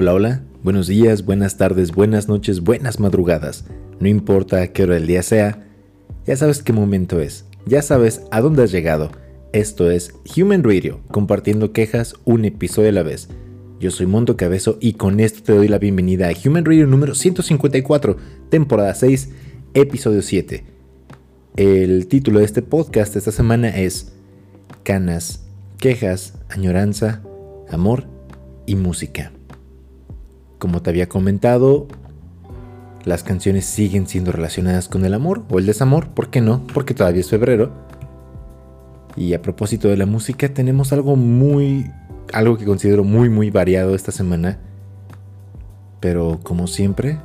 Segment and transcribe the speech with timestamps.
[0.00, 3.66] Hola, hola, buenos días, buenas tardes, buenas noches, buenas madrugadas.
[4.00, 5.66] No importa qué hora del día sea,
[6.26, 9.10] ya sabes qué momento es, ya sabes a dónde has llegado.
[9.52, 13.28] Esto es Human Radio, compartiendo quejas un episodio a la vez.
[13.78, 17.14] Yo soy Monto Cabezo y con esto te doy la bienvenida a Human Radio número
[17.14, 18.16] 154,
[18.48, 19.28] temporada 6,
[19.74, 20.64] episodio 7.
[21.56, 24.14] El título de este podcast esta semana es
[24.82, 25.44] Canas,
[25.76, 27.22] quejas, añoranza,
[27.68, 28.06] amor
[28.64, 29.32] y música.
[30.60, 31.88] Como te había comentado,
[33.04, 36.66] las canciones siguen siendo relacionadas con el amor o el desamor, ¿por qué no?
[36.74, 37.72] Porque todavía es febrero.
[39.16, 41.90] Y a propósito de la música, tenemos algo muy,
[42.34, 44.58] algo que considero muy, muy variado esta semana.
[45.98, 47.18] Pero como siempre,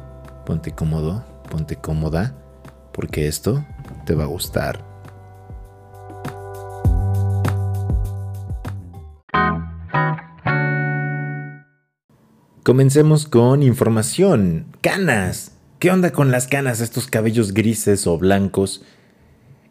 [0.46, 2.36] ponte cómodo, ponte cómoda,
[2.94, 3.66] porque esto
[4.06, 4.95] te va a gustar.
[12.66, 14.66] Comencemos con información.
[14.82, 15.52] Canas.
[15.78, 18.84] ¿Qué onda con las canas, estos cabellos grises o blancos?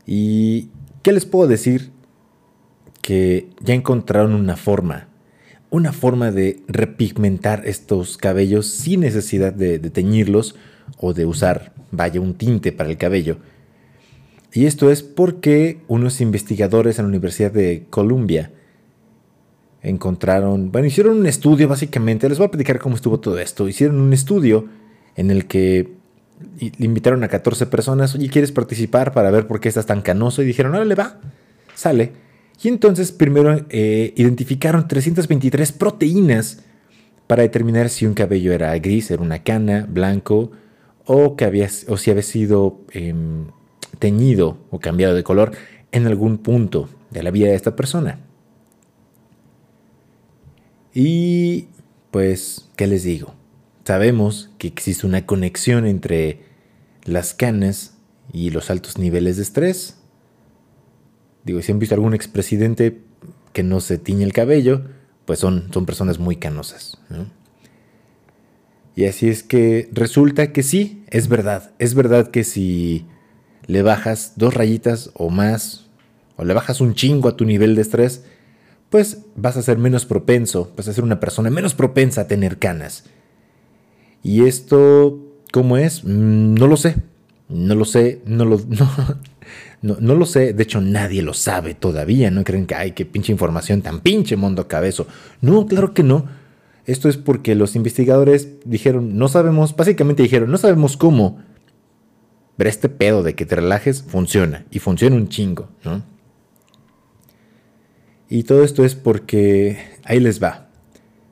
[0.06, 0.68] ¿Y
[1.02, 1.90] qué les puedo decir?
[3.02, 5.08] Que ya encontraron una forma.
[5.70, 10.54] Una forma de repigmentar estos cabellos sin necesidad de, de teñirlos
[10.96, 13.38] o de usar, vaya, un tinte para el cabello.
[14.52, 18.52] Y esto es porque unos investigadores en la Universidad de Columbia
[19.84, 24.00] encontraron, bueno, hicieron un estudio básicamente, les voy a platicar cómo estuvo todo esto, hicieron
[24.00, 24.66] un estudio
[25.14, 25.92] en el que
[26.78, 30.42] invitaron a 14 personas, oye, ¿quieres participar para ver por qué estás tan canoso?
[30.42, 31.20] Y dijeron, órale, va,
[31.74, 32.12] sale.
[32.62, 36.64] Y entonces primero eh, identificaron 323 proteínas
[37.26, 40.50] para determinar si un cabello era gris, era una cana, blanco,
[41.06, 43.46] o, que había, o si había sido em,
[43.98, 45.52] teñido o cambiado de color
[45.92, 48.20] en algún punto de la vida de esta persona.
[50.94, 51.66] Y
[52.12, 53.34] pues, ¿qué les digo?
[53.84, 56.40] Sabemos que existe una conexión entre
[57.02, 57.98] las canas
[58.32, 59.98] y los altos niveles de estrés.
[61.44, 63.02] Digo, si han visto algún expresidente
[63.52, 64.84] que no se tiñe el cabello,
[65.26, 66.98] pues son, son personas muy canosas.
[68.94, 71.72] Y así es que resulta que sí, es verdad.
[71.80, 73.04] Es verdad que si
[73.66, 75.86] le bajas dos rayitas o más,
[76.36, 78.24] o le bajas un chingo a tu nivel de estrés,
[78.94, 82.60] pues vas a ser menos propenso, vas a ser una persona menos propensa a tener
[82.60, 83.02] canas.
[84.22, 85.18] Y esto,
[85.50, 86.04] ¿cómo es?
[86.04, 86.94] Mm, no lo sé.
[87.48, 88.60] No lo sé, no lo,
[89.82, 90.52] no, no, lo sé.
[90.52, 92.30] De hecho, nadie lo sabe todavía.
[92.30, 95.08] No creen que, ay, qué pinche información tan pinche mundo cabezo.
[95.40, 96.28] No, claro que no.
[96.86, 101.42] Esto es porque los investigadores dijeron, no sabemos, básicamente dijeron, no sabemos cómo.
[102.56, 104.66] Pero este pedo de que te relajes funciona.
[104.70, 106.13] Y funciona un chingo, ¿no?
[108.28, 110.68] Y todo esto es porque ahí les va.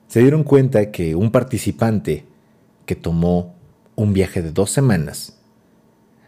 [0.07, 2.25] Se dieron cuenta que un participante
[2.85, 3.55] que tomó
[3.95, 5.39] un viaje de dos semanas,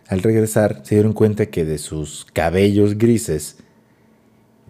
[0.08, 3.58] al regresar se dieron cuenta que de sus cabellos grises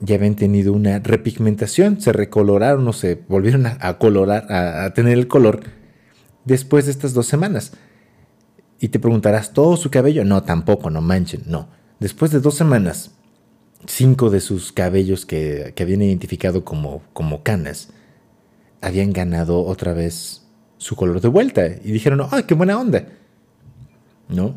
[0.01, 5.17] ya habían tenido una repigmentación, se recoloraron o se volvieron a, colorar, a, a tener
[5.17, 5.61] el color
[6.43, 7.71] después de estas dos semanas.
[8.79, 10.25] Y te preguntarás, ¿todo su cabello?
[10.25, 11.69] No, tampoco, no manchen, no.
[11.99, 13.14] Después de dos semanas
[13.87, 17.89] cinco de sus cabellos que, habían identificado como, como canas
[18.85, 20.43] habían ganado otra vez
[20.77, 21.65] su color de vuelta.
[21.65, 23.07] Y dijeron, ¡ay, qué buena onda!
[24.29, 24.55] ¿No?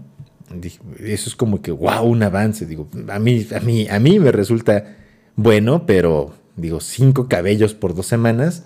[0.98, 2.66] Eso es como que, wow, un avance.
[2.66, 4.96] Digo, a mí, a mí, a mí me resulta
[5.34, 8.64] bueno, pero digo, cinco cabellos por dos semanas.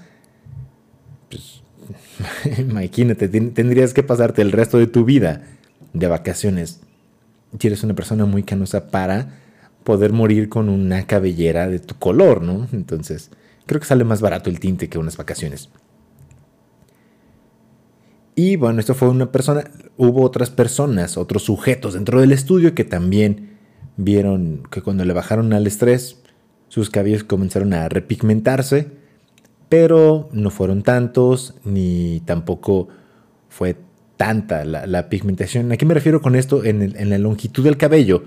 [1.30, 1.62] Pues,
[2.58, 5.44] imagínate, tendrías que pasarte el resto de tu vida
[5.92, 6.80] de vacaciones.
[7.58, 9.41] Si eres una persona muy canosa para
[9.84, 12.68] poder morir con una cabellera de tu color, ¿no?
[12.72, 13.30] Entonces,
[13.66, 15.70] creo que sale más barato el tinte que unas vacaciones.
[18.34, 19.64] Y bueno, esto fue una persona,
[19.96, 23.58] hubo otras personas, otros sujetos dentro del estudio que también
[23.96, 26.22] vieron que cuando le bajaron al estrés,
[26.68, 28.88] sus cabellos comenzaron a repigmentarse,
[29.68, 32.88] pero no fueron tantos, ni tampoco
[33.50, 33.76] fue
[34.16, 35.70] tanta la, pigmentación.
[35.72, 36.64] ¿A qué me refiero con esto?
[36.64, 38.24] en la longitud del cabello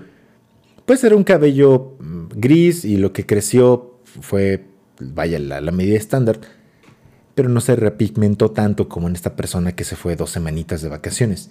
[0.86, 4.64] pues era un cabello mm, gris y lo que creció fue,
[5.00, 6.40] vaya, la, medida estándar,
[7.34, 10.88] pero no se repigmentó tanto como en esta persona que se fue dos semanitas de
[10.88, 11.50] vacaciones.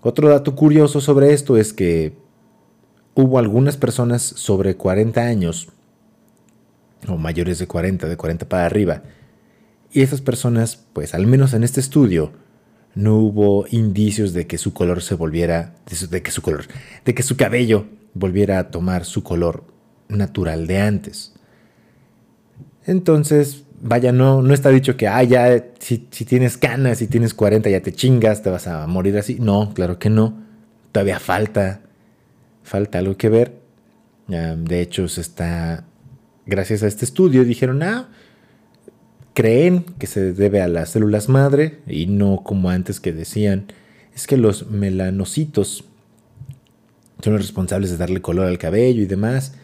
[0.00, 2.16] Otro dato curioso sobre esto es que
[3.14, 5.68] hubo algunas personas sobre 40 años,
[7.08, 9.02] o mayores de 40, de 40 para arriba,
[9.92, 12.32] y esas personas, pues al menos en este estudio,
[12.94, 15.74] no hubo indicios de que su color se volviera,
[16.10, 16.66] de que su color,
[17.04, 17.86] de que su cabello
[18.18, 19.64] volviera a tomar su color
[20.08, 21.34] natural de antes.
[22.84, 27.68] Entonces, vaya, no, no está dicho que, ah, ya, si, tienes canas, si tienes 40,
[27.68, 29.38] ya te chingas, te vas a morir así.
[29.40, 30.42] No, claro que no.
[30.92, 31.80] Todavía falta,
[32.62, 33.60] falta algo que ver.
[34.28, 35.84] de hecho, se está,
[36.46, 38.08] gracias a este estudio, dijeron, ah,
[39.34, 43.66] creen que se debe a las células madre y no como antes que decían,
[44.14, 45.84] es que los melanocitos
[47.20, 49.54] son los responsables de darle color al cabello y demás.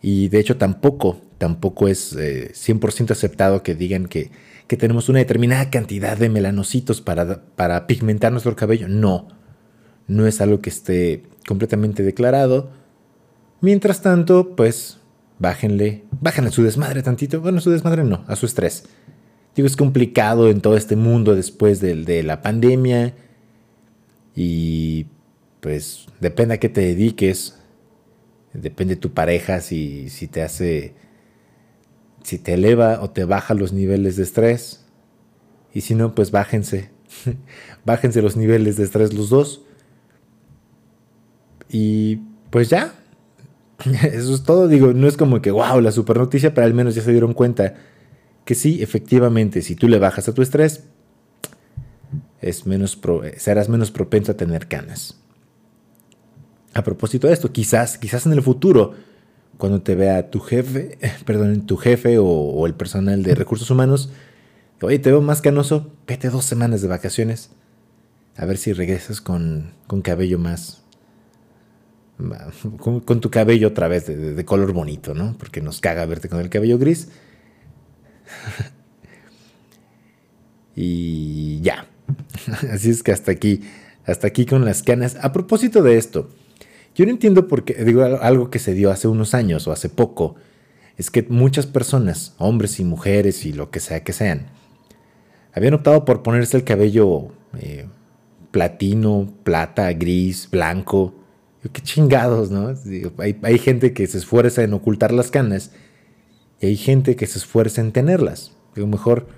[0.00, 4.30] Y de hecho tampoco, tampoco es 100% eh, aceptado que digan que,
[4.66, 8.88] que, tenemos una determinada cantidad de melanocitos para, para pigmentar nuestro cabello.
[8.88, 9.28] No,
[10.08, 12.70] no es algo que esté completamente declarado.
[13.60, 14.98] Mientras tanto, pues
[15.38, 17.40] bájenle, bájenle su desmadre tantito.
[17.40, 18.84] Bueno, su desmadre no, a su estrés.
[19.54, 23.14] Digo, es complicado en todo este mundo después de, la pandemia.
[24.34, 25.06] Y
[25.62, 27.58] pues depende a qué te dediques.
[28.52, 30.92] Depende de tu pareja si, si te hace.
[32.22, 34.84] Si te eleva o te baja los niveles de estrés.
[35.72, 36.90] Y si no, pues bájense.
[37.86, 39.62] bájense los niveles de estrés los dos.
[41.70, 42.16] Y
[42.50, 42.92] pues ya,
[44.12, 46.94] Eso es todo, digo, no es como que, wow, la super noticia, pero al menos
[46.94, 47.74] ya se dieron cuenta
[48.44, 50.84] que sí, efectivamente, si tú le bajas a tu estrés,
[52.40, 52.98] es menos
[53.36, 55.20] serás menos propenso a tener canas.
[56.74, 58.94] A propósito de esto, quizás, quizás en el futuro,
[59.58, 64.10] cuando te vea tu jefe, perdón, tu jefe o, el personal de recursos humanos,
[64.80, 67.50] oye, te veo más canoso, vete dos semanas de vacaciones,
[68.36, 70.82] a ver si regresas con, con cabello más,
[72.78, 75.36] con, tu cabello otra vez de, color bonito, ¿no?
[75.38, 77.08] Porque nos caga verte con el cabello gris.
[80.76, 81.86] y ya.
[82.72, 83.62] Así es que hasta aquí,
[84.04, 85.16] hasta aquí con las canas.
[85.20, 86.30] A propósito de esto,
[86.94, 89.88] yo no entiendo por qué, digo algo que se dio hace unos años o hace
[89.88, 90.36] poco,
[90.96, 94.46] es que muchas personas, hombres y mujeres y lo que sea que sean,
[95.54, 97.28] habían optado por ponerse el cabello
[97.58, 97.86] eh,
[98.50, 101.14] platino, plata, gris, blanco,
[101.70, 102.74] Qué chingados, ¿no?
[103.18, 105.70] Hay, gente que se esfuerza en ocultar las canas
[106.60, 108.50] y hay gente que se esfuerza en tenerlas.
[108.74, 109.28] Digo, mejor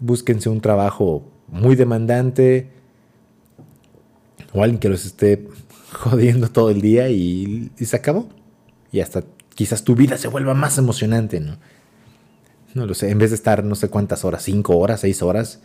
[0.00, 2.70] búsquense un trabajo muy demandante
[4.52, 5.46] o alguien que los esté
[5.92, 8.28] jodiendo todo el día y, se acabó.
[8.92, 9.22] Y hasta
[9.54, 11.58] quizás tu vida se vuelva más emocionante, ¿no?
[12.74, 15.60] No lo sé, en vez de estar no sé cuántas horas, cinco horas, seis horas,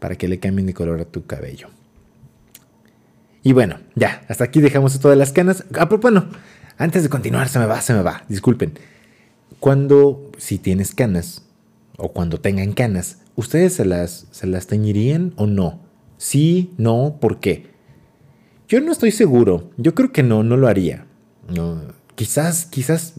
[0.00, 1.68] para que le cambien de color a tu cabello.
[3.42, 5.64] Y bueno, ya, hasta aquí dejamos esto de las canas.
[5.78, 6.26] Ah, pero bueno,
[6.76, 8.78] antes de continuar, se me va, se me va, disculpen.
[9.60, 11.42] Cuando, si tienes canas,
[11.96, 15.80] o cuando tengan canas, ¿ustedes se las, se las teñirían o no?
[16.18, 17.73] Sí, no, ¿por qué?
[18.74, 19.70] Yo no estoy seguro.
[19.76, 21.06] Yo creo que no, no lo haría.
[21.48, 21.80] No,
[22.16, 23.14] quizás, quizás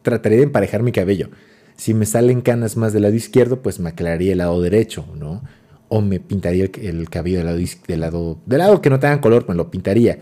[0.00, 1.28] trataría de emparejar mi cabello.
[1.76, 5.42] Si me salen canas más del lado izquierdo, pues me aclararía el lado derecho, ¿no?
[5.88, 9.56] o me pintaría el, cabello del lado, del lado, del que no tenga color, pues
[9.56, 10.18] lo pintaría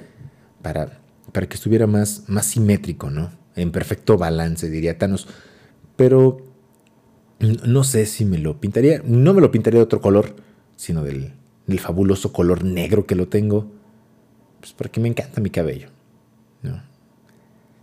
[0.60, 1.00] para,
[1.30, 3.30] para que estuviera más, más simétrico, ¿no?
[3.56, 5.28] En perfecto balance, diría Thanos.
[5.94, 6.44] Pero
[7.38, 10.34] no sé si me lo pintaría, no me lo pintaría de otro color,
[10.76, 11.32] sino del,
[11.78, 13.70] fabuloso color negro que lo tengo,
[14.64, 15.88] pues porque me encanta mi cabello,
[16.62, 16.80] ¿no?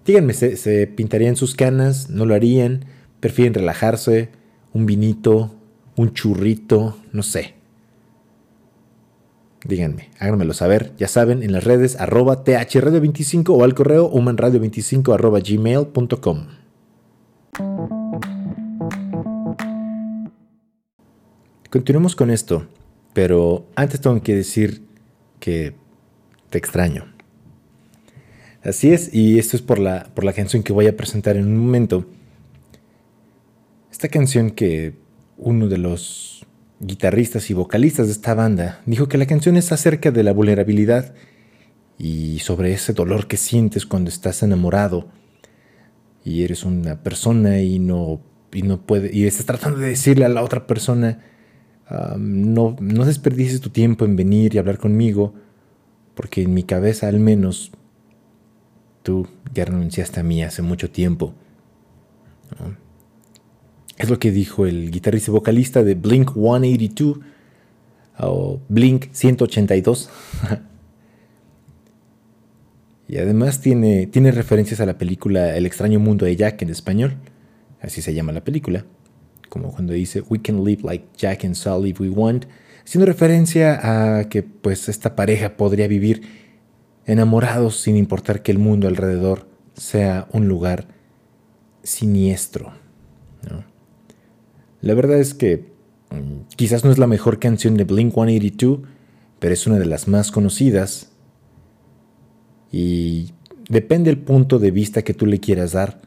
[0.03, 2.09] Díganme, ¿se, ¿se pintarían sus canas?
[2.09, 2.85] ¿No lo harían?
[3.19, 4.29] ¿Prefieren relajarse?
[4.73, 5.53] ¿Un vinito?
[5.95, 6.97] ¿Un churrito?
[7.13, 7.53] No sé.
[9.63, 15.39] Díganme, háganmelo saber, ya saben, en las redes arroba thradio25 o al correo humanradio25 arroba
[15.39, 16.47] gmail.com.
[21.69, 22.65] Continuemos con esto,
[23.13, 24.81] pero antes tengo que decir
[25.39, 25.79] que
[26.51, 27.05] te extraño.
[28.63, 31.47] Así es, y esto es por la, por la canción que voy a presentar en
[31.47, 32.05] un momento.
[33.91, 34.93] Esta canción que
[35.37, 36.45] uno de los
[36.79, 41.13] guitarristas y vocalistas de esta banda, dijo que la canción es acerca de la vulnerabilidad
[41.97, 45.09] y sobre ese dolor que sientes cuando estás enamorado
[46.23, 50.29] y eres una persona y no, y no puede, y estás tratando de decirle a
[50.29, 51.19] la otra persona,
[52.17, 55.33] no, no desperdicies tu tiempo en venir y hablar conmigo,
[56.15, 57.71] porque en mi cabeza al menos
[59.03, 61.33] tú ya renunciaste a mí hace mucho tiempo.
[63.97, 67.19] Es lo que dijo el guitarrista y vocalista de Blink 182
[68.19, 70.09] o Blink 182.
[73.07, 77.17] y además tiene, tiene referencias a la película El extraño mundo de Jack en español.
[77.81, 78.85] Así se llama la película.
[79.49, 82.45] Como cuando dice We can live like Jack and Sally if we want.
[82.91, 86.23] Haciendo referencia a que pues esta pareja podría vivir
[87.05, 90.89] enamorados sin importar que el mundo alrededor sea un lugar
[91.83, 92.73] siniestro.
[94.81, 95.71] La verdad es que
[96.09, 98.79] mm, quizás no es la mejor canción de Blink 182,
[99.39, 101.13] pero es una de las más conocidas.
[102.73, 103.31] Y
[103.69, 106.01] depende del punto de vista que tú le quieras dar.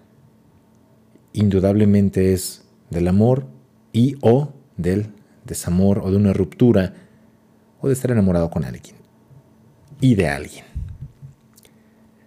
[1.32, 3.46] Indudablemente es del amor
[3.90, 5.14] y o del
[5.44, 6.94] desamor o de una ruptura
[7.80, 8.96] o de estar enamorado con alguien
[10.00, 10.64] y de alguien.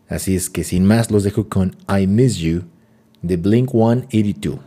[0.07, 2.63] Así es que sin más los dejo con I Miss You
[3.21, 4.66] de Blink 182.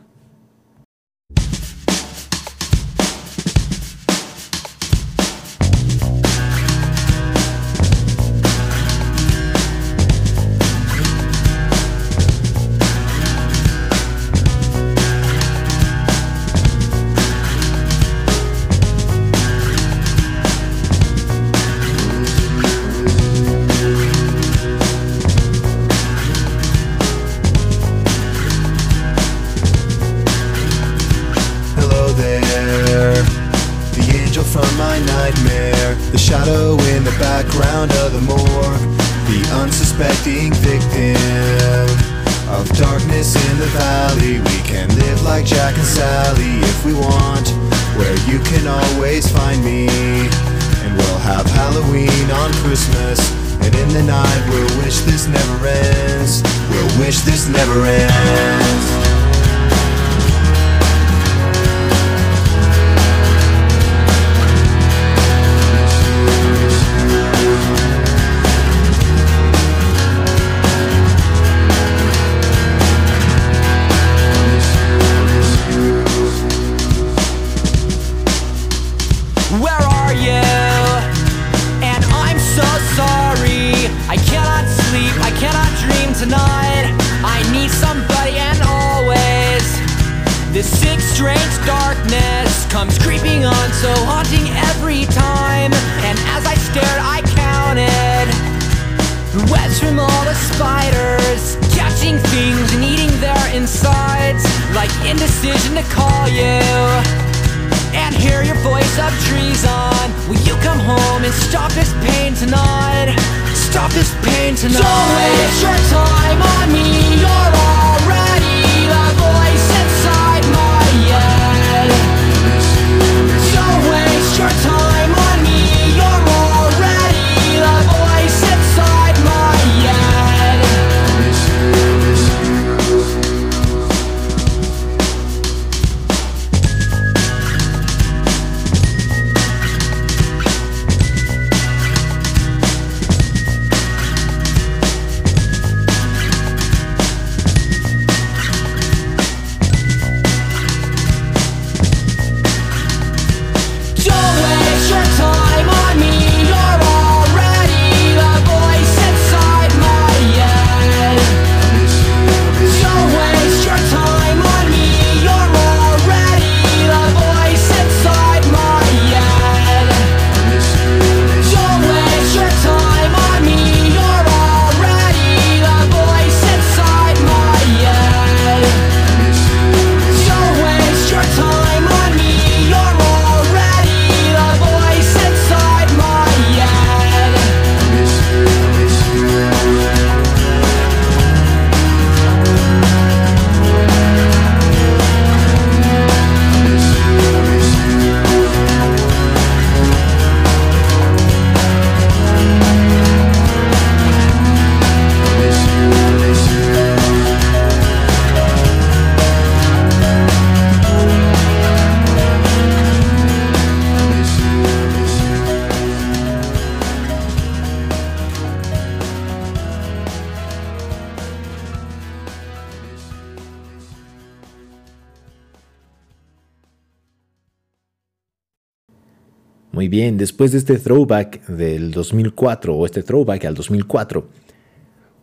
[229.81, 234.29] Muy bien, después de este throwback del 2004 o este throwback al 2004,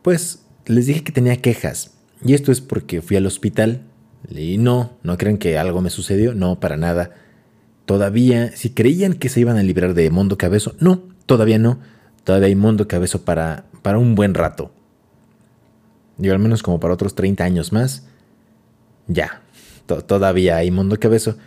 [0.01, 1.91] pues les dije que tenía quejas.
[2.25, 3.83] Y esto es porque fui al hospital
[4.27, 7.11] y no, no creen que algo me sucedió, no, para nada.
[7.85, 11.77] Todavía, si creían que se iban a librar de Mondo Cabezo, no, todavía no.
[12.23, 14.71] Todavía hay Mondo Cabezo para, para un buen rato.
[16.17, 18.07] Yo al menos como para otros 30 años más.
[19.05, 19.43] Ya,
[19.85, 21.37] todavía hay Mondo Cabezo.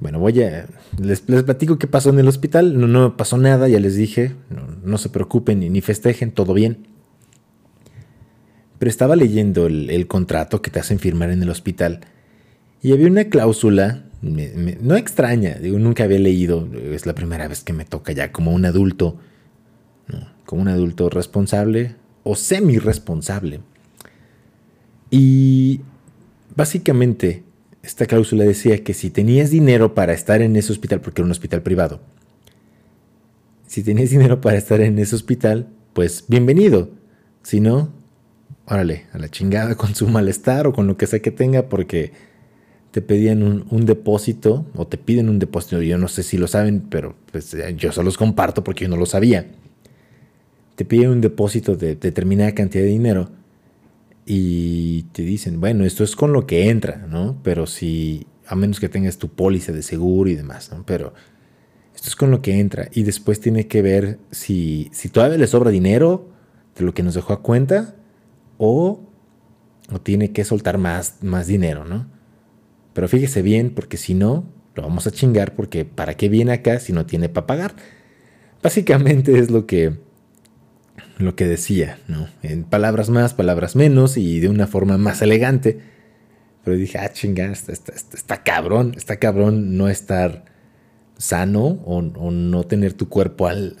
[0.00, 0.66] Bueno, voy a.
[0.98, 2.80] Les, platico qué pasó en el hospital.
[2.80, 4.34] No, no pasó nada, ya les dije.
[4.82, 6.88] No, se preocupen ni, festejen, todo bien.
[8.78, 12.00] Pero estaba leyendo el, contrato que te hacen firmar en el hospital.
[12.82, 17.84] Y había una cláusula, no extraña, nunca había leído, es la primera vez que me
[17.84, 19.18] toca ya como un adulto,
[20.46, 23.60] como un adulto responsable o semi-responsable.
[25.10, 25.82] Y
[26.56, 27.42] básicamente
[27.82, 31.30] esta cláusula decía que si tenías dinero para estar en ese hospital, porque era un
[31.32, 32.00] hospital privado,
[33.66, 36.90] si tenías dinero para estar en ese hospital, pues bienvenido.
[37.42, 37.92] Si no,
[38.66, 42.12] órale, a la chingada con su malestar o con lo que sea que tenga, porque
[42.90, 45.80] te pedían un, depósito o te piden un depósito.
[45.82, 48.96] Yo no sé si lo saben, pero pues, yo solo los comparto porque yo no
[48.96, 49.46] lo sabía.
[50.74, 53.30] Te piden un depósito de determinada cantidad de dinero
[54.32, 57.40] y te dicen, bueno, esto es con lo que entra, ¿no?
[57.42, 60.86] Pero si, a menos que tengas tu póliza de seguro y demás, ¿no?
[60.86, 61.14] Pero
[61.96, 65.48] esto es con lo que entra y después tiene que ver si, si todavía le
[65.48, 66.28] sobra dinero
[66.76, 67.96] de lo que nos dejó a cuenta
[68.56, 69.00] o,
[69.92, 72.06] o tiene que soltar más, más dinero, ¿no?
[72.92, 74.44] Pero fíjese bien, porque si no,
[74.76, 77.74] lo vamos a chingar, porque ¿para qué viene acá si no tiene para pagar?
[78.62, 79.98] Básicamente es lo que,
[81.20, 82.28] lo que decía, ¿no?
[82.42, 85.80] En palabras más, palabras menos y de una forma más elegante.
[86.64, 90.44] Pero dije, ah, chinga, está, cabrón, está cabrón no estar
[91.16, 93.76] sano o, no tener tu cuerpo al,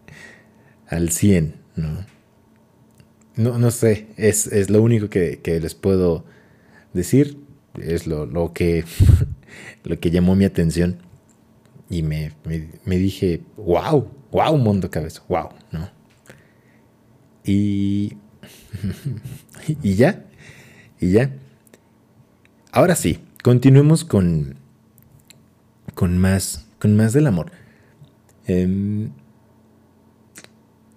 [0.88, 2.06] al 100, ¿no?
[3.36, 6.24] No, no sé, es, es lo único que, que les puedo
[6.92, 7.44] decir
[7.80, 8.84] es lo, que,
[9.84, 10.98] lo que llamó mi atención.
[11.90, 12.32] Y me,
[12.86, 15.90] dije, wow, wow, mundo cabeza, wow, ¿no?
[17.44, 18.16] Y,
[19.82, 20.24] y ya,
[21.00, 21.30] y ya.
[22.72, 24.56] Ahora sí, continuemos con,
[25.94, 27.52] con, más, con más del amor.
[28.46, 29.10] Em,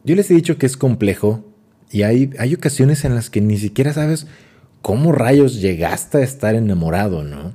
[0.04, 1.44] yo les he dicho que es complejo
[1.92, 4.28] y hay, hay ocasiones en las que ni siquiera sabes
[4.88, 7.54] ¿cómo rayos llegaste a estar enamorado, no?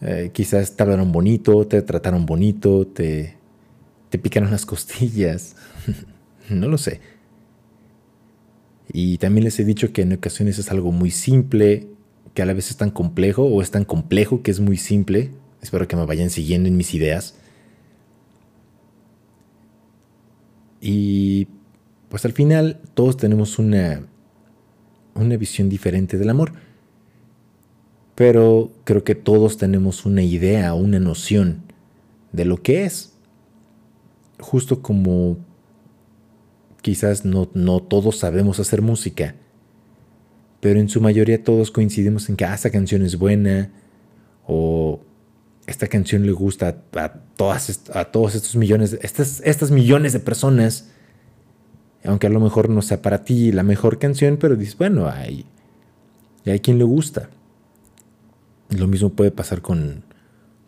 [0.00, 3.36] Eh, quizás te hablaron bonito, te trataron bonito, te,
[4.10, 5.56] te picaron las costillas,
[6.50, 7.00] no lo sé.
[8.92, 11.88] Y también les he dicho que en ocasiones es algo muy simple,
[12.34, 15.30] que a la vez es tan complejo o es tan complejo que es muy simple.
[15.62, 17.34] Espero que me vayan siguiendo en mis ideas.
[20.80, 21.46] Y
[22.08, 24.02] pues al final todos tenemos una
[25.14, 26.52] una visión diferente del amor.
[28.14, 31.62] Pero creo que todos tenemos una idea, una noción
[32.32, 33.14] de lo que es.
[34.38, 35.38] Justo como
[36.82, 39.34] quizás no, no todos sabemos hacer música,
[40.60, 43.70] pero en su mayoría todos coincidimos en que ah, esta canción es buena
[44.46, 45.00] o
[45.66, 50.90] esta canción le gusta a, todas, a todos estos millones, estas, estas millones de personas
[52.04, 55.44] aunque a lo mejor no sea para ti la mejor canción, pero dices, bueno, hay,
[56.46, 57.28] hay quien le gusta.
[58.70, 60.04] Lo mismo puede pasar con,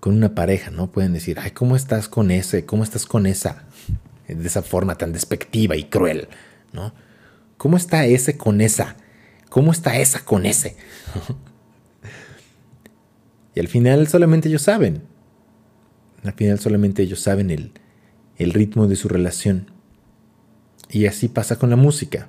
[0.01, 0.91] con una pareja, ¿no?
[0.91, 2.67] Pueden decir, ay, ¿cómo estás con ese?
[2.67, 3.65] ¿Cómo estás con esa?
[4.29, 6.29] De esa forma tan despectiva y cruel,
[6.73, 6.95] ¿no?
[7.57, 8.97] ¿Cómo está ese con esa?
[9.49, 10.77] ¿Cómo está esa con ese?
[13.55, 15.03] y al final solamente ellos saben.
[16.25, 17.73] Al final solamente ellos saben el,
[18.37, 19.71] el ritmo de su relación.
[20.91, 22.29] Y así pasa con la música.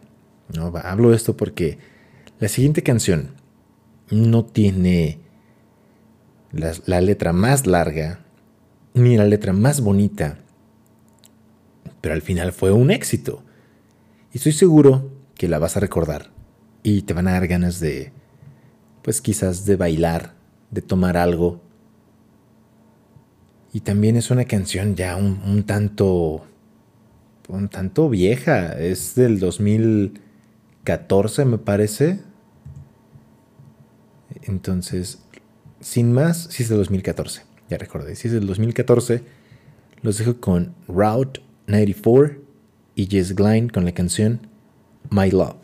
[0.53, 0.73] ¿no?
[0.83, 1.77] Hablo de esto porque
[2.39, 3.31] la siguiente canción
[4.09, 5.19] no tiene
[6.51, 8.19] la, letra más larga
[8.93, 10.39] ni la letra más bonita,
[12.03, 13.43] pero al final fue un éxito.
[14.33, 16.31] Y estoy seguro que la vas a recordar
[16.83, 18.11] y te van a dar ganas de,
[19.03, 20.33] pues quizás de bailar,
[20.69, 21.61] de tomar algo.
[23.71, 26.45] Y también es una canción ya un tanto
[27.47, 32.19] un tanto vieja, es del 2014 me parece.
[34.41, 35.23] Entonces,
[35.79, 39.23] sin más, sí es del 2014, ya recordé, si es del 2014,
[40.01, 42.41] los dejo con Route 94
[42.95, 44.47] y Jess Glynn con la canción
[45.09, 45.62] My Love.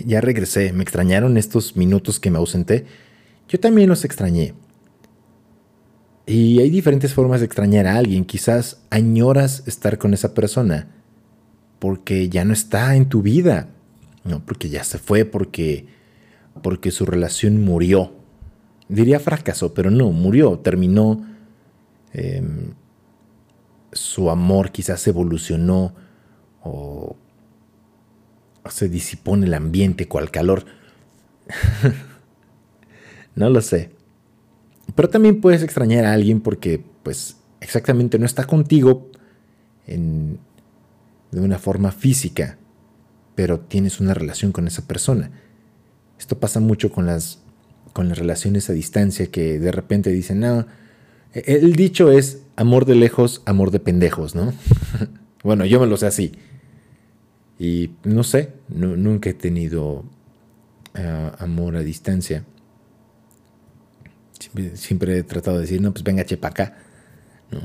[0.00, 2.86] Ya regresé, me extrañaron estos minutos que me ausenté.
[3.48, 4.54] Yo también los extrañé.
[6.26, 8.24] Y hay diferentes formas de extrañar a alguien.
[8.24, 10.88] Quizás añoras estar con esa persona
[11.78, 13.68] porque ya no está en tu vida.
[14.24, 15.86] No, porque ya se fue, porque,
[16.62, 18.12] porque su relación murió.
[18.88, 21.26] Diría fracasó, pero no, murió, terminó.
[22.12, 22.74] Em,
[23.92, 25.94] su amor quizás evolucionó
[26.62, 27.16] o
[28.70, 30.64] se disipó el ambiente cual calor.
[33.34, 33.90] no lo sé.
[34.94, 39.10] Pero también puedes extrañar a alguien porque, pues, exactamente no está contigo
[39.86, 40.38] en,
[41.30, 42.58] de una forma física,
[43.34, 45.30] pero tienes una relación con esa persona.
[46.18, 47.40] Esto pasa mucho con las,
[47.92, 50.66] con las relaciones a distancia que de repente dicen, no,
[51.32, 54.52] el dicho es amor de lejos, amor de pendejos, ¿no?
[55.42, 56.32] bueno, yo me lo sé así.
[57.62, 60.04] Y no sé, nunca he tenido
[60.94, 62.44] ah, amor a distancia.
[64.74, 66.76] Siempre, he tratado de decir, no, pues venga, che, acá.
[67.52, 67.60] ¿no?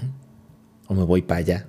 [0.85, 1.65] O me voy para allá.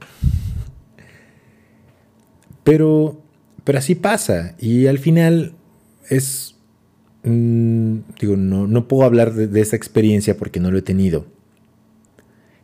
[2.64, 3.22] Pero,
[3.64, 4.54] pero así pasa.
[4.58, 5.54] Y al final
[6.10, 6.54] es...
[7.22, 11.24] Mm, digo, no, no, puedo hablar de, de, esa experiencia porque no lo he tenido.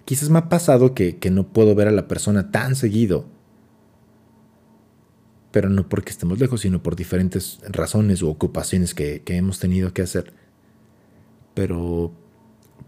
[0.04, 3.32] Quizás me ha pasado que, que no puedo ver a la persona tan seguido
[5.54, 10.02] pero no porque estemos lejos, sino por diferentes razones u ocupaciones que, hemos tenido que
[10.02, 10.32] hacer.
[11.54, 12.10] Pero,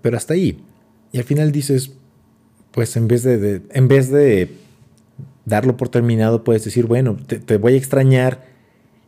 [0.02, 0.64] pero hasta ahí.
[1.12, 1.92] Y al final dices,
[2.72, 4.50] pues en vez de, en vez de
[5.44, 8.44] darlo por terminado, puedes decir, bueno, te, voy a extrañar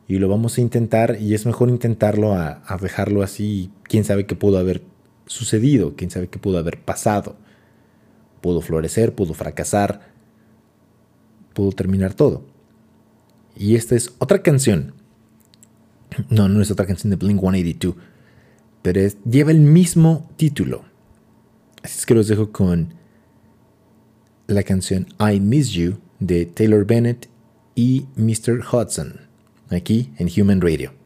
[0.06, 3.72] y lo vamos a intentar y es mejor intentarlo a, a dejarlo así.
[3.82, 4.82] Quién sabe qué pudo haber
[5.26, 7.34] sucedido, quién sabe qué pudo haber pasado.
[8.40, 10.12] Pudo florecer, pudo fracasar,
[11.54, 12.47] pudo terminar todo.
[13.58, 14.94] Y esta es otra canción.
[16.30, 17.96] No, no es otra canción de Blink 182.
[18.82, 20.84] Pero lleva el mismo título.
[21.82, 22.94] Así es que los dejo con
[24.46, 27.28] la canción I Miss You de Taylor Bennett
[27.74, 28.64] y Mr.
[28.72, 29.20] Hudson.
[29.70, 30.97] Aquí en Human Radio.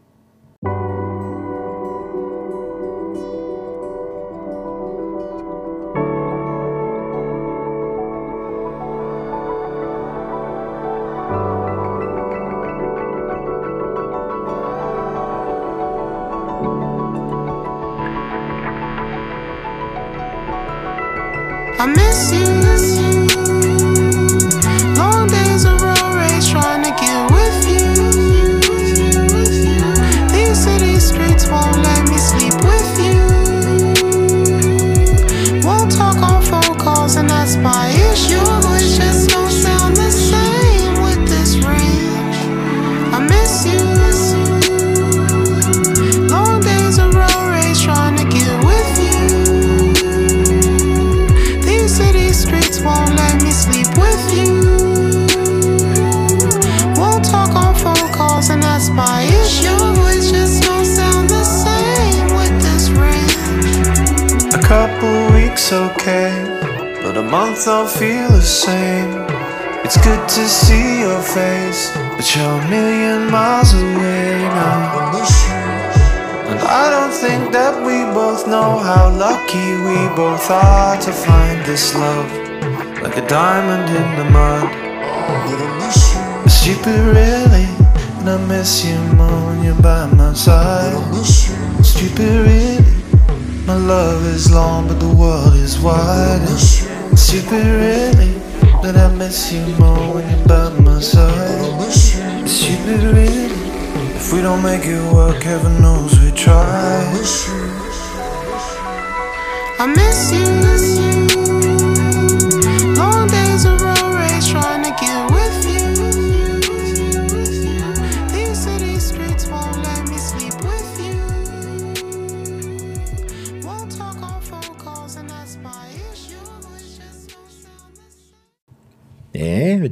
[65.62, 69.10] looks okay, but a month I'll feel the same.
[69.84, 75.12] It's good to see your face, but you're a million miles away now.
[76.50, 81.64] And I don't think that we both know how lucky we both are to find
[81.64, 82.30] this love,
[83.02, 84.66] like a diamond in the mud.
[86.50, 87.68] Stupid, really,
[88.18, 90.98] and I miss you more when you're by my side.
[91.84, 92.81] Stupid, really.
[93.64, 96.40] My love is long, but the world is wide.
[96.42, 98.32] And stupid, really,
[98.82, 101.92] that I miss you more when you're by my side.
[102.48, 103.52] Stupid, really,
[104.16, 107.04] if we don't make it work, heaven knows we try.
[109.78, 110.44] I miss you.
[112.94, 115.41] Long days of road rage trying to get.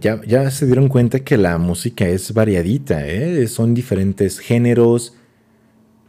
[0.00, 3.46] Ya, se dieron cuenta que la música es variadita, ¿eh?
[3.48, 5.14] son diferentes géneros,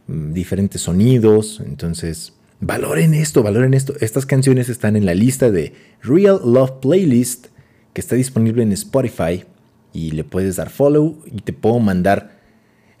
[0.06, 3.94] mm, diferentes sonidos, entonces valoren esto, valoren esto.
[4.00, 7.48] Estas canciones están en la lista de Real Love Playlist
[7.92, 9.44] que está disponible en Spotify
[9.92, 12.40] y le puedes dar follow y te puedo mandar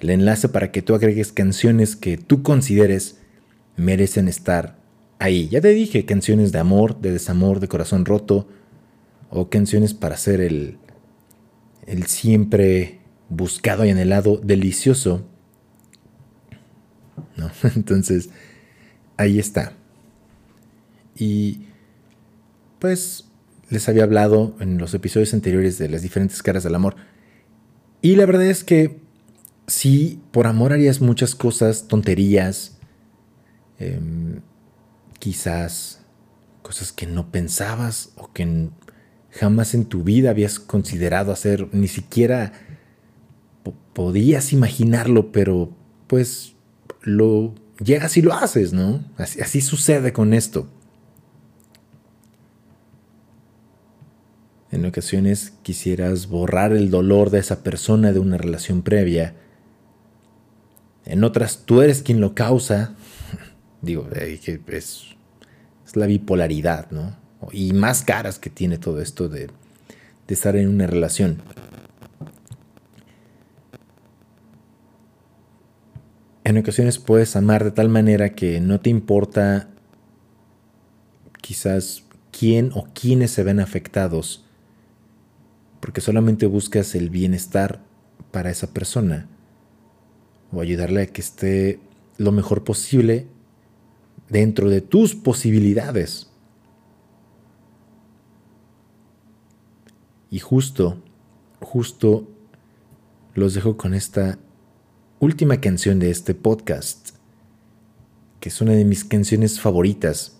[0.00, 3.18] el enlace para que tú agregues canciones que tú consideres
[3.76, 4.78] merecen estar
[5.18, 5.48] ahí.
[5.48, 8.48] Ya te dije, canciones de amor, de desamor, de corazón roto
[9.32, 10.78] o canciones para hacer el,
[11.86, 15.26] el siempre buscado y anhelado delicioso
[17.36, 17.50] ¿no?
[17.76, 18.30] Entonces,
[19.16, 19.72] ahí está.
[21.16, 21.66] Y
[22.78, 23.26] pues
[23.68, 26.96] les había hablado en los episodios anteriores de las diferentes caras del amor.
[28.00, 29.00] Y la verdad es que
[29.66, 32.78] sí, por amor harías muchas cosas, tonterías,
[33.78, 34.40] em,
[35.18, 36.00] quizás
[36.62, 38.70] cosas que no pensabas o que
[39.32, 42.52] jamás en tu vida habías considerado hacer, ni siquiera
[43.92, 45.70] podías imaginarlo, pero
[46.06, 46.54] pues
[47.02, 49.04] lo llegas y lo haces, ¿no?
[49.16, 50.68] Así, sucede con esto.
[54.70, 59.34] En ocasiones quisieras borrar el dolor de esa persona de una relación previa.
[61.04, 62.94] En otras tú eres quien lo causa.
[63.82, 67.21] Digo, es, es la bipolaridad, ¿no?
[67.50, 69.50] Y más caras que tiene todo esto de,
[70.28, 71.42] estar en una relación.
[76.44, 79.68] En ocasiones puedes amar de tal manera que no te importa
[81.42, 84.46] quizás quién o quiénes se ven afectados,
[85.80, 87.82] porque solamente buscas el bienestar
[88.30, 89.28] para esa persona
[90.50, 91.78] o ayudarle a que esté
[92.16, 93.26] lo mejor posible
[94.28, 96.31] dentro de tus posibilidades.
[100.32, 100.96] Y justo,
[101.60, 102.26] justo
[103.34, 104.38] los dejo con esta
[105.20, 107.10] última canción de este podcast,
[108.40, 110.38] que es una de mis canciones favoritas.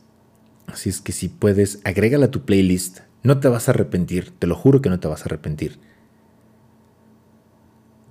[0.66, 3.00] Así es que si puedes, agrégala a tu playlist.
[3.22, 5.78] No te vas a arrepentir, te lo juro que no te vas a arrepentir.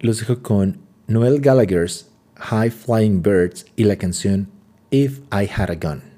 [0.02, 4.50] Los dejo con Noel Gallagher's High Flying Birds y la canción
[4.91, 6.11] If I Had a Gun.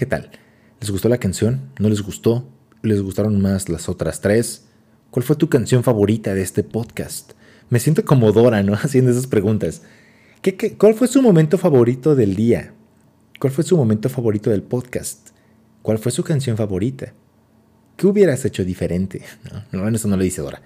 [0.00, 0.30] ¿Qué tal?
[0.80, 1.72] ¿Les gustó la canción?
[1.78, 2.48] ¿No les gustó?
[2.80, 4.64] ¿Les gustaron más las otras tres?
[5.10, 7.32] ¿Cuál fue tu canción favorita de este podcast?
[7.68, 8.72] Me siento como Dora, ¿no?
[8.82, 9.82] Haciendo esas preguntas.
[10.40, 12.72] ¿Qué, cuál fue su momento favorito del día?
[13.38, 15.32] ¿Cuál fue su momento favorito del podcast?
[15.82, 17.12] ¿Cuál fue su canción favorita?
[17.98, 19.20] ¿Qué hubieras hecho diferente?
[19.70, 20.62] No, eso no lo dice Dora.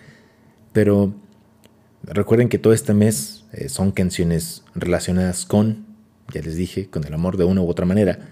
[0.72, 1.12] Pero
[2.04, 5.86] recuerden que todo este mes eh, son canciones relacionadas con
[6.32, 8.30] ya les dije, con el amor de una u otra manera.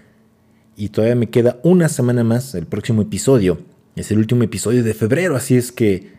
[0.75, 3.59] Y todavía me queda una semana más, el próximo episodio.
[3.95, 6.13] Es el último episodio de febrero, así es que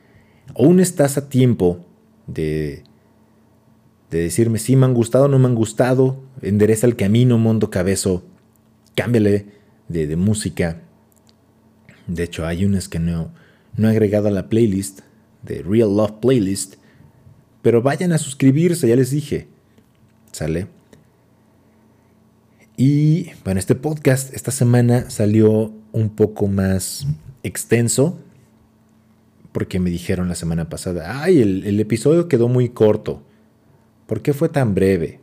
[0.57, 1.85] aún estás a tiempo
[2.27, 2.85] de,
[4.11, 6.23] de decirme si me han gustado o no me han gustado.
[6.41, 8.23] Endereza el camino, Mondo Cabezo.
[8.95, 9.47] Cámbiale
[9.89, 10.83] de, de música.
[12.07, 13.33] De hecho, hay unas que no,
[13.77, 15.01] no he agregado a la playlist,
[15.43, 16.77] de Real Love Playlist.
[17.63, 19.49] Pero vayan a suscribirse, ya les dije.
[20.33, 20.69] ¿Sale?
[22.77, 27.07] Y bueno, este podcast esta semana salió un poco más
[27.43, 28.19] extenso
[29.53, 33.23] porque me dijeron la semana pasada, ay, el, episodio quedó muy corto.
[34.07, 35.21] ¿Por qué fue tan breve?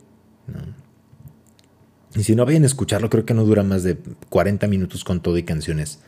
[2.14, 3.98] Y si no vayan a escucharlo, creo que no dura más de
[4.30, 6.00] 40 minutos con todo y canciones.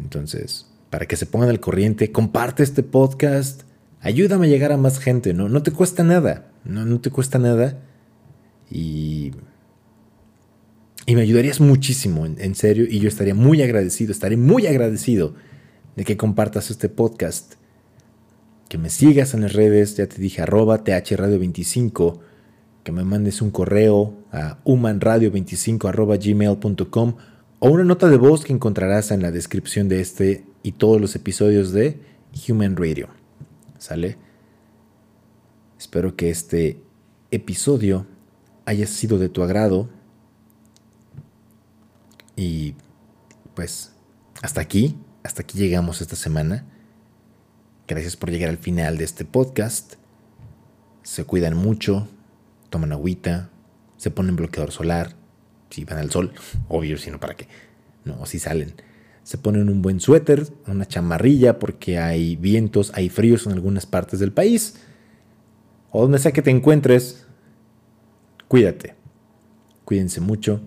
[0.00, 3.64] Entonces, para que se pongan al corriente, comparte este podcast,
[4.00, 5.50] ayúdame a llegar a más gente, ¿no?
[5.50, 7.82] No te cuesta nada, no, no te cuesta nada.
[8.70, 9.32] Y
[11.06, 15.34] y me ayudarías muchísimo, en, serio, y yo estaría muy agradecido, estaré muy agradecido
[15.94, 17.54] de que compartas este podcast,
[18.68, 22.18] que me sigas en las redes, ya te dije, arroba thradio25,
[22.82, 27.16] que me mandes un correo a humanradio25 arroba gmail.com
[27.60, 31.14] o una nota de voz que encontrarás en la descripción de este y todos los
[31.14, 32.00] episodios de
[32.48, 33.08] Human Radio.
[33.78, 34.16] ¿Sale?
[35.78, 36.80] Espero que este
[37.30, 38.06] episodio
[38.64, 39.88] haya sido de tu agrado
[42.36, 42.74] y
[43.54, 43.92] pues
[44.42, 46.66] hasta aquí, hasta aquí llegamos esta semana.
[47.88, 49.94] Gracias por llegar al final de este podcast.
[51.02, 52.08] Se cuidan mucho,
[52.68, 53.50] toman agüita,
[53.96, 55.14] se ponen bloqueador solar,
[55.70, 56.32] si van al sol,
[56.68, 57.48] obvio, si no, ¿para qué?
[58.04, 58.74] No, si salen.
[59.22, 64.20] Se ponen un buen suéter, una chamarrilla, porque hay vientos, hay fríos en algunas partes
[64.20, 64.76] del país.
[65.90, 67.26] O donde sea que te encuentres,
[68.46, 68.94] cuídate.
[69.84, 70.60] Cuídense mucho.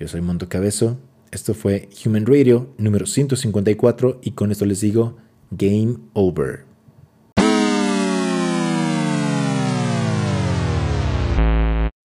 [0.00, 0.96] Yo soy Monto Cabezo.
[1.30, 5.18] Esto fue Human Radio número 154 y con esto les digo
[5.50, 6.69] Game Over.